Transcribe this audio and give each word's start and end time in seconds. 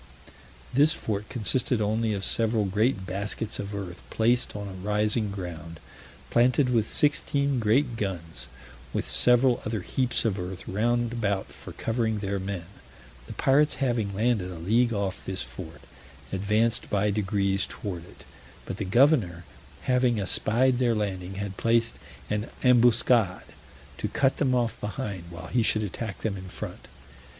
This 0.73 0.93
fort 0.93 1.29
consisted 1.29 1.79
only 1.79 2.11
of 2.15 2.25
several 2.25 2.65
great 2.65 3.05
baskets 3.05 3.59
of 3.59 3.75
earth 3.75 4.01
placed 4.09 4.55
on 4.55 4.67
a 4.67 4.71
rising 4.73 5.29
ground, 5.29 5.79
planted 6.31 6.69
with 6.69 6.89
sixteen 6.89 7.59
great 7.59 7.97
guns, 7.97 8.47
with 8.93 9.05
several 9.07 9.61
other 9.63 9.81
heaps 9.81 10.25
of 10.25 10.39
earth 10.39 10.67
round 10.67 11.13
about 11.13 11.49
for 11.53 11.71
covering 11.73 12.17
their 12.17 12.39
men: 12.39 12.65
the 13.27 13.33
pirates 13.33 13.75
having 13.75 14.15
landed 14.15 14.49
a 14.49 14.55
league 14.55 14.91
off 14.91 15.23
this 15.23 15.43
fort, 15.43 15.81
advanced 16.33 16.89
by 16.89 17.11
degrees 17.11 17.67
towards 17.69 18.07
it; 18.07 18.23
but 18.65 18.77
the 18.77 18.85
governor 18.85 19.45
having 19.83 20.19
espied 20.19 20.79
their 20.79 20.95
landing, 20.95 21.35
had 21.35 21.57
placed 21.57 21.99
an 22.27 22.49
ambuscade 22.63 23.43
to 23.99 24.07
cut 24.07 24.37
them 24.37 24.55
off 24.55 24.81
behind, 24.81 25.25
while 25.29 25.45
he 25.45 25.61
should 25.61 25.83
attack 25.83 26.21
them 26.21 26.37
in 26.37 26.47
front. 26.49 26.87